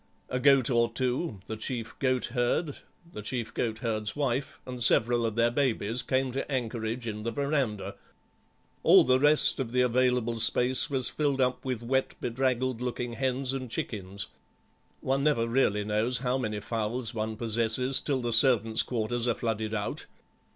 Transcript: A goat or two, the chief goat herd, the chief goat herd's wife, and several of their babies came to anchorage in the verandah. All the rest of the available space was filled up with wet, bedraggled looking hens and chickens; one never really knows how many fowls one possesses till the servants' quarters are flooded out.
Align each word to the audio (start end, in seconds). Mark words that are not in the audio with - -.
A 0.29 0.39
goat 0.39 0.71
or 0.71 0.89
two, 0.91 1.41
the 1.45 1.55
chief 1.55 1.93
goat 1.99 2.25
herd, 2.33 2.77
the 3.13 3.21
chief 3.21 3.53
goat 3.53 3.77
herd's 3.85 4.15
wife, 4.15 4.59
and 4.65 4.81
several 4.81 5.27
of 5.27 5.35
their 5.35 5.51
babies 5.51 6.01
came 6.01 6.31
to 6.31 6.51
anchorage 6.51 7.05
in 7.05 7.21
the 7.21 7.29
verandah. 7.29 7.93
All 8.81 9.03
the 9.03 9.19
rest 9.19 9.59
of 9.59 9.71
the 9.71 9.81
available 9.81 10.39
space 10.39 10.89
was 10.89 11.07
filled 11.07 11.39
up 11.39 11.63
with 11.63 11.83
wet, 11.83 12.15
bedraggled 12.19 12.81
looking 12.81 13.13
hens 13.13 13.53
and 13.53 13.69
chickens; 13.69 14.29
one 15.01 15.23
never 15.23 15.47
really 15.47 15.83
knows 15.83 16.17
how 16.17 16.35
many 16.39 16.59
fowls 16.61 17.13
one 17.13 17.35
possesses 17.35 17.99
till 17.99 18.21
the 18.23 18.33
servants' 18.33 18.81
quarters 18.81 19.27
are 19.27 19.35
flooded 19.35 19.71
out. 19.75 20.07